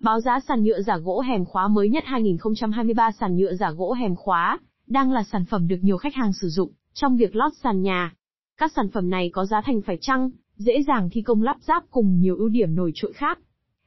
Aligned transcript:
Báo 0.00 0.20
giá 0.20 0.40
sàn 0.48 0.64
nhựa 0.64 0.80
giả 0.80 0.96
gỗ 0.96 1.20
hẻm 1.20 1.44
khóa 1.44 1.68
mới 1.68 1.88
nhất 1.88 2.04
2023 2.06 3.10
sàn 3.20 3.36
nhựa 3.36 3.54
giả 3.54 3.70
gỗ 3.70 3.92
hẻm 3.92 4.16
khóa, 4.16 4.58
đang 4.86 5.12
là 5.12 5.22
sản 5.22 5.44
phẩm 5.44 5.68
được 5.68 5.76
nhiều 5.82 5.96
khách 5.96 6.14
hàng 6.14 6.32
sử 6.32 6.48
dụng 6.48 6.70
trong 6.94 7.16
việc 7.16 7.36
lót 7.36 7.52
sàn 7.62 7.82
nhà. 7.82 8.14
Các 8.58 8.72
sản 8.76 8.88
phẩm 8.88 9.10
này 9.10 9.30
có 9.32 9.46
giá 9.46 9.60
thành 9.60 9.80
phải 9.86 9.98
chăng, 10.00 10.30
dễ 10.56 10.82
dàng 10.82 11.08
thi 11.12 11.22
công 11.22 11.42
lắp 11.42 11.56
ráp 11.60 11.84
cùng 11.90 12.20
nhiều 12.20 12.36
ưu 12.36 12.48
điểm 12.48 12.74
nổi 12.74 12.92
trội 12.94 13.12
khác. 13.12 13.38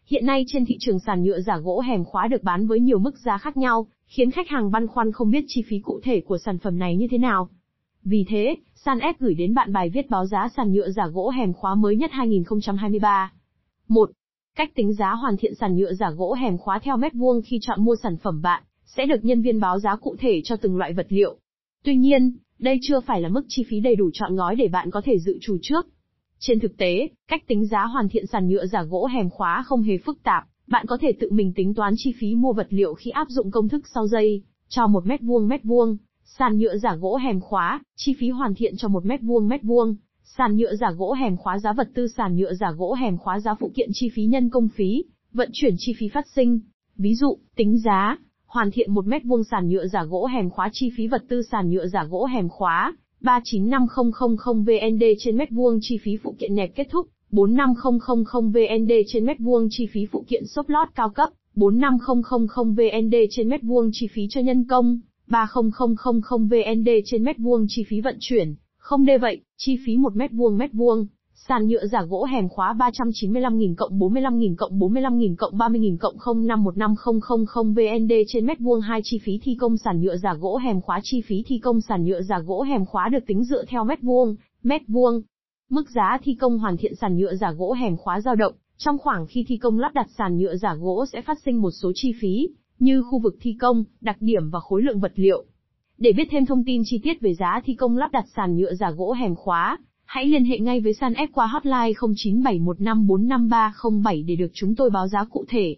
Hiện 0.05 0.25
nay 0.25 0.45
trên 0.47 0.65
thị 0.65 0.77
trường 0.79 0.99
sàn 0.99 1.23
nhựa 1.23 1.39
giả 1.39 1.57
gỗ 1.57 1.81
hẻm 1.81 2.03
khóa 2.03 2.27
được 2.27 2.43
bán 2.43 2.67
với 2.67 2.79
nhiều 2.79 2.99
mức 2.99 3.17
giá 3.17 3.37
khác 3.37 3.57
nhau, 3.57 3.87
khiến 4.05 4.31
khách 4.31 4.49
hàng 4.49 4.71
băn 4.71 4.87
khoăn 4.87 5.11
không 5.11 5.31
biết 5.31 5.45
chi 5.47 5.63
phí 5.67 5.79
cụ 5.79 5.99
thể 6.03 6.21
của 6.21 6.37
sản 6.37 6.57
phẩm 6.57 6.79
này 6.79 6.95
như 6.95 7.07
thế 7.11 7.17
nào. 7.17 7.49
Vì 8.03 8.25
thế, 8.27 8.55
San 8.75 8.99
S 8.99 9.19
gửi 9.21 9.33
đến 9.33 9.53
bạn 9.53 9.73
bài 9.73 9.89
viết 9.89 10.09
báo 10.09 10.25
giá 10.25 10.49
sàn 10.57 10.73
nhựa 10.73 10.89
giả 10.89 11.07
gỗ 11.07 11.29
hẻm 11.29 11.53
khóa 11.53 11.75
mới 11.75 11.95
nhất 11.95 12.11
2023. 12.13 13.31
1. 13.87 14.11
Cách 14.57 14.75
tính 14.75 14.93
giá 14.93 15.11
hoàn 15.11 15.37
thiện 15.37 15.55
sàn 15.55 15.75
nhựa 15.75 15.93
giả 15.93 16.11
gỗ 16.11 16.33
hẻm 16.33 16.57
khóa 16.57 16.79
theo 16.83 16.97
mét 16.97 17.13
vuông 17.13 17.41
khi 17.41 17.59
chọn 17.61 17.85
mua 17.85 17.95
sản 18.03 18.17
phẩm 18.17 18.41
bạn 18.41 18.63
sẽ 18.85 19.05
được 19.05 19.25
nhân 19.25 19.41
viên 19.41 19.59
báo 19.59 19.79
giá 19.79 19.95
cụ 19.95 20.15
thể 20.19 20.41
cho 20.43 20.55
từng 20.55 20.77
loại 20.77 20.93
vật 20.93 21.07
liệu. 21.09 21.37
Tuy 21.83 21.95
nhiên, 21.95 22.37
đây 22.59 22.79
chưa 22.81 22.99
phải 22.99 23.21
là 23.21 23.29
mức 23.29 23.45
chi 23.47 23.63
phí 23.69 23.79
đầy 23.79 23.95
đủ 23.95 24.09
chọn 24.13 24.35
gói 24.35 24.55
để 24.55 24.67
bạn 24.67 24.91
có 24.91 25.01
thể 25.05 25.19
dự 25.19 25.37
trù 25.41 25.57
trước. 25.61 25.87
Trên 26.39 26.59
thực 26.59 26.77
tế, 26.77 27.09
cách 27.27 27.47
tính 27.47 27.65
giá 27.65 27.85
hoàn 27.85 28.09
thiện 28.09 28.27
sàn 28.27 28.47
nhựa 28.49 28.65
giả 28.65 28.83
gỗ 28.83 29.05
hẻm 29.05 29.29
khóa 29.29 29.63
không 29.65 29.81
hề 29.81 29.97
phức 29.97 30.23
tạp, 30.23 30.43
bạn 30.67 30.85
có 30.87 30.97
thể 31.01 31.11
tự 31.19 31.31
mình 31.31 31.53
tính 31.53 31.73
toán 31.73 31.93
chi 31.97 32.13
phí 32.19 32.35
mua 32.35 32.53
vật 32.53 32.67
liệu 32.69 32.93
khi 32.93 33.11
áp 33.11 33.27
dụng 33.29 33.51
công 33.51 33.69
thức 33.69 33.83
sau 33.93 34.07
dây, 34.07 34.43
cho 34.69 34.87
một 34.87 35.05
mét 35.05 35.21
vuông 35.21 35.47
mét 35.47 35.63
vuông, 35.63 35.97
sàn 36.23 36.57
nhựa 36.57 36.77
giả 36.77 36.95
gỗ 36.95 37.15
hẻm 37.15 37.41
khóa, 37.41 37.81
chi 37.95 38.15
phí 38.19 38.29
hoàn 38.29 38.53
thiện 38.55 38.77
cho 38.77 38.87
một 38.87 39.05
mét 39.05 39.21
vuông 39.21 39.47
mét 39.47 39.63
vuông, 39.63 39.95
sàn 40.23 40.57
nhựa 40.57 40.75
giả 40.75 40.91
gỗ 40.91 41.13
hẻm 41.13 41.37
khóa 41.37 41.59
giá 41.59 41.73
vật 41.73 41.89
tư 41.93 42.07
sàn 42.07 42.35
nhựa 42.35 42.53
giả 42.53 42.71
gỗ 42.71 42.93
hẻm 42.93 43.17
khóa 43.17 43.39
giá 43.39 43.55
phụ 43.59 43.71
kiện 43.75 43.89
chi 43.93 44.09
phí 44.15 44.25
nhân 44.25 44.49
công 44.49 44.67
phí, 44.75 45.03
vận 45.33 45.49
chuyển 45.53 45.75
chi 45.77 45.93
phí 45.99 46.07
phát 46.07 46.27
sinh. 46.35 46.59
Ví 46.97 47.15
dụ, 47.15 47.37
tính 47.55 47.77
giá, 47.77 48.17
hoàn 48.45 48.71
thiện 48.71 48.93
một 48.93 49.07
mét 49.07 49.21
vuông 49.25 49.43
sàn 49.43 49.69
nhựa 49.69 49.87
giả 49.87 50.03
gỗ 50.03 50.25
hẻm 50.25 50.49
khóa 50.49 50.69
chi 50.73 50.91
phí 50.97 51.07
vật 51.07 51.23
tư 51.29 51.41
sàn 51.51 51.69
nhựa 51.69 51.87
giả 51.87 52.03
gỗ 52.03 52.25
hẻm 52.25 52.49
khóa, 52.49 52.93
395000 53.21 54.63
VND 54.63 55.03
trên 55.19 55.37
mét 55.37 55.51
vuông 55.51 55.79
chi 55.81 55.97
phí 56.03 56.17
phụ 56.23 56.35
kiện 56.39 56.55
nẹp 56.55 56.75
kết 56.75 56.87
thúc, 56.91 57.07
45000 57.31 58.51
VND 58.51 58.91
trên 59.07 59.25
mét 59.25 59.39
vuông 59.39 59.67
chi 59.71 59.87
phí 59.93 60.05
phụ 60.11 60.25
kiện 60.27 60.45
xốp 60.45 60.69
lót 60.69 60.87
cao 60.95 61.09
cấp, 61.09 61.29
45000 61.55 62.75
VND 62.75 63.15
trên 63.29 63.49
mét 63.49 63.63
vuông 63.63 63.89
chi 63.93 64.07
phí 64.13 64.27
cho 64.29 64.41
nhân 64.41 64.63
công, 64.67 64.99
30000 65.27 66.47
VND 66.47 66.89
trên 67.05 67.23
mét 67.23 67.37
vuông 67.39 67.65
chi 67.69 67.83
phí 67.89 68.01
vận 68.01 68.17
chuyển. 68.19 68.55
Không 68.83 69.05
đê 69.05 69.17
vậy, 69.17 69.41
chi 69.57 69.77
phí 69.85 69.97
1 69.97 70.15
mét 70.15 70.31
vuông 70.31 70.57
mét 70.57 70.73
vuông, 70.73 71.07
sàn 71.33 71.67
nhựa 71.67 71.85
giả 71.85 72.03
gỗ 72.03 72.25
hẻm 72.25 72.49
khóa 72.49 72.73
395.000 72.73 73.75
cộng 73.75 73.99
45.000 73.99 74.55
cộng 74.55 74.79
45.000 74.79 75.35
cộng 75.35 75.57
30.000 75.57 75.97
cộng 75.97 76.17
051500 76.75 77.73
VND 77.73 78.13
trên 78.27 78.45
mét 78.45 78.59
vuông 78.59 78.81
2 78.81 79.01
chi 79.03 79.19
phí 79.23 79.39
thi 79.43 79.55
công 79.59 79.77
sàn 79.77 80.01
nhựa 80.01 80.17
giả 80.17 80.33
gỗ 80.33 80.57
hẻm 80.57 80.81
khóa 80.81 80.99
chi 81.03 81.21
phí 81.21 81.43
thi 81.47 81.59
công 81.59 81.81
sàn 81.81 82.05
nhựa 82.05 82.21
giả 82.21 82.39
gỗ 82.39 82.61
hẻm 82.61 82.85
khóa 82.85 83.09
được 83.09 83.19
tính 83.27 83.43
dựa 83.43 83.65
theo 83.67 83.83
mét 83.83 84.01
vuông, 84.01 84.35
mét 84.63 84.81
vuông. 84.87 85.21
Mức 85.69 85.89
giá 85.89 86.19
thi 86.23 86.33
công 86.33 86.59
hoàn 86.59 86.77
thiện 86.77 86.95
sàn 86.95 87.17
nhựa 87.17 87.35
giả 87.35 87.51
gỗ 87.51 87.73
hẻm 87.73 87.97
khóa 87.97 88.21
dao 88.21 88.35
động, 88.35 88.53
trong 88.77 88.97
khoảng 88.97 89.27
khi 89.27 89.45
thi 89.47 89.57
công 89.57 89.79
lắp 89.79 89.93
đặt 89.93 90.07
sàn 90.17 90.37
nhựa 90.37 90.55
giả 90.55 90.75
gỗ 90.75 91.05
sẽ 91.13 91.21
phát 91.21 91.37
sinh 91.45 91.61
một 91.61 91.71
số 91.71 91.91
chi 91.95 92.13
phí, 92.21 92.49
như 92.79 93.03
khu 93.03 93.19
vực 93.19 93.35
thi 93.41 93.55
công, 93.59 93.83
đặc 94.01 94.17
điểm 94.19 94.49
và 94.49 94.59
khối 94.59 94.81
lượng 94.81 94.99
vật 94.99 95.11
liệu. 95.15 95.45
Để 95.97 96.13
biết 96.13 96.27
thêm 96.31 96.45
thông 96.45 96.63
tin 96.65 96.81
chi 96.85 96.99
tiết 97.03 97.21
về 97.21 97.33
giá 97.33 97.61
thi 97.65 97.73
công 97.73 97.97
lắp 97.97 98.11
đặt 98.11 98.25
sàn 98.35 98.57
nhựa 98.57 98.73
giả 98.73 98.91
gỗ 98.91 99.13
hẻm 99.13 99.35
khóa, 99.35 99.77
hãy 100.05 100.25
liên 100.25 100.45
hệ 100.45 100.59
ngay 100.59 100.79
với 100.79 100.93
San 100.93 101.13
F 101.13 101.27
qua 101.33 101.47
hotline 101.47 101.91
0971545307 101.91 104.25
để 104.25 104.35
được 104.35 104.51
chúng 104.53 104.75
tôi 104.75 104.89
báo 104.89 105.07
giá 105.07 105.23
cụ 105.23 105.45
thể. 105.47 105.75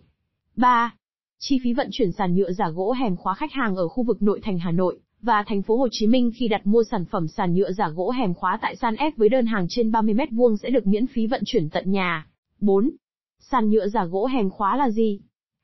3. 0.56 0.94
Chi 1.40 1.60
phí 1.64 1.74
vận 1.74 1.88
chuyển 1.92 2.12
sàn 2.12 2.36
nhựa 2.36 2.52
giả 2.52 2.70
gỗ 2.70 2.92
hẻm 2.92 3.16
khóa 3.16 3.34
khách 3.34 3.52
hàng 3.52 3.76
ở 3.76 3.88
khu 3.88 4.04
vực 4.04 4.22
nội 4.22 4.40
thành 4.44 4.60
Hà 4.60 4.72
Nội 4.72 5.00
và 5.22 5.44
thành 5.48 5.62
phố 5.62 5.78
Hồ 5.78 5.88
Chí 5.92 6.08
Minh 6.08 6.32
khi 6.36 6.48
đặt 6.48 6.68
mua 6.68 6.84
sản 6.84 7.06
phẩm 7.06 7.28
sàn 7.28 7.54
nhựa 7.54 7.72
giả 7.72 7.90
gỗ 7.90 8.12
hẻm 8.12 8.34
khóa 8.34 8.60
tại 8.62 8.76
San 8.76 8.96
F 8.96 9.12
với 9.18 9.30
đơn 9.30 9.46
hàng 9.46 9.66
trên 9.70 9.92
30 9.92 10.16
m2 10.16 10.56
sẽ 10.56 10.70
được 10.70 10.88
miễn 10.88 11.08
phí 11.08 11.28
vận 11.28 11.42
chuyển 11.46 11.70
tận 11.70 11.92
nhà. 11.92 12.28
4. 12.62 12.92
Sàn 13.40 13.70
nhựa 13.70 13.88
giả 13.88 14.06
gỗ 14.06 14.26
hẻm 14.26 14.50
khóa 14.50 14.78
là 14.78 14.90
gì? 14.90 15.20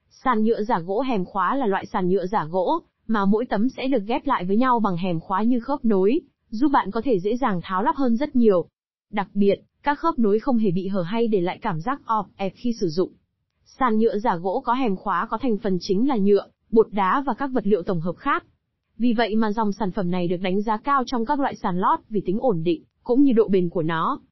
Sàn 0.09 0.43
nhựa 0.43 0.63
giả 0.63 0.79
gỗ 0.79 1.01
hẻm 1.01 1.25
khóa 1.25 1.55
là 1.55 1.65
loại 1.65 1.85
sàn 1.85 2.09
nhựa 2.09 2.25
giả 2.25 2.45
gỗ 2.45 2.81
mà 3.11 3.25
mỗi 3.25 3.45
tấm 3.45 3.69
sẽ 3.69 3.87
được 3.87 4.03
ghép 4.07 4.25
lại 4.25 4.45
với 4.45 4.57
nhau 4.57 4.79
bằng 4.79 4.97
hẻm 4.97 5.19
khóa 5.19 5.43
như 5.43 5.59
khớp 5.59 5.85
nối, 5.85 6.19
giúp 6.49 6.71
bạn 6.71 6.91
có 6.91 7.01
thể 7.05 7.19
dễ 7.19 7.37
dàng 7.37 7.59
tháo 7.63 7.83
lắp 7.83 7.95
hơn 7.95 8.17
rất 8.17 8.35
nhiều. 8.35 8.65
Đặc 9.11 9.27
biệt, 9.33 9.55
các 9.83 9.99
khớp 9.99 10.19
nối 10.19 10.39
không 10.39 10.57
hề 10.57 10.71
bị 10.71 10.87
hở 10.87 11.01
hay 11.01 11.27
để 11.27 11.41
lại 11.41 11.59
cảm 11.61 11.81
giác 11.81 12.01
ọp 12.05 12.27
ẹp 12.35 12.53
khi 12.55 12.73
sử 12.79 12.87
dụng. 12.87 13.11
Sàn 13.65 13.97
nhựa 13.97 14.17
giả 14.17 14.35
gỗ 14.35 14.61
có 14.65 14.73
hẻm 14.73 14.95
khóa 14.95 15.27
có 15.29 15.37
thành 15.37 15.57
phần 15.57 15.77
chính 15.81 16.07
là 16.07 16.17
nhựa, 16.17 16.47
bột 16.71 16.87
đá 16.91 17.23
và 17.25 17.33
các 17.33 17.49
vật 17.53 17.67
liệu 17.67 17.83
tổng 17.83 18.01
hợp 18.01 18.15
khác. 18.17 18.45
Vì 18.97 19.13
vậy 19.13 19.35
mà 19.35 19.51
dòng 19.51 19.71
sản 19.71 19.91
phẩm 19.91 20.11
này 20.11 20.27
được 20.27 20.37
đánh 20.41 20.61
giá 20.61 20.77
cao 20.77 21.03
trong 21.05 21.25
các 21.25 21.39
loại 21.39 21.55
sàn 21.55 21.79
lót 21.79 21.99
vì 22.09 22.21
tính 22.25 22.39
ổn 22.41 22.63
định, 22.63 22.83
cũng 23.03 23.23
như 23.23 23.33
độ 23.33 23.47
bền 23.47 23.69
của 23.69 23.83
nó. 23.83 24.19